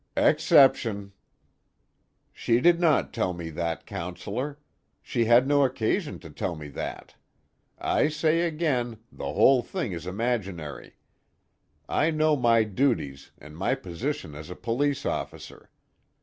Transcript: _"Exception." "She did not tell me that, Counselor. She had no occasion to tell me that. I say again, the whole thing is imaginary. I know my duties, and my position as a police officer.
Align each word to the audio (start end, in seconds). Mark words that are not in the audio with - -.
_"Exception." 0.29 1.11
"She 2.33 2.59
did 2.59 2.79
not 2.79 3.13
tell 3.13 3.33
me 3.33 3.51
that, 3.51 3.85
Counselor. 3.85 4.57
She 4.99 5.25
had 5.25 5.47
no 5.47 5.63
occasion 5.63 6.17
to 6.21 6.31
tell 6.31 6.55
me 6.55 6.69
that. 6.69 7.13
I 7.77 8.07
say 8.07 8.41
again, 8.47 8.97
the 9.11 9.31
whole 9.33 9.61
thing 9.61 9.91
is 9.91 10.07
imaginary. 10.07 10.95
I 11.87 12.09
know 12.09 12.35
my 12.35 12.63
duties, 12.63 13.29
and 13.37 13.55
my 13.55 13.75
position 13.75 14.33
as 14.33 14.49
a 14.49 14.55
police 14.55 15.05
officer. 15.05 15.69